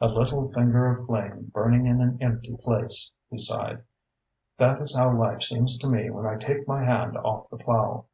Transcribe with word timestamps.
"A 0.00 0.08
little 0.08 0.50
finger 0.52 0.90
of 0.90 1.06
flame 1.06 1.52
burning 1.54 1.86
in 1.86 2.00
an 2.00 2.18
empty 2.20 2.56
place," 2.56 3.12
he 3.30 3.38
sighed. 3.38 3.84
"That 4.58 4.82
is 4.82 4.96
how 4.96 5.16
life 5.16 5.42
seems 5.44 5.78
to 5.78 5.86
me 5.88 6.10
when 6.10 6.26
I 6.26 6.38
take 6.38 6.66
my 6.66 6.82
hand 6.82 7.16
off 7.16 7.48
the 7.50 7.56
plough." 7.56 8.06